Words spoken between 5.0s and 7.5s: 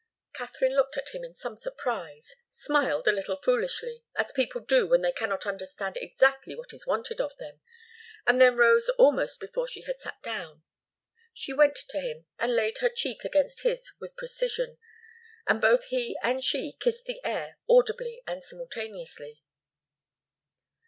they cannot understand exactly what is wanted of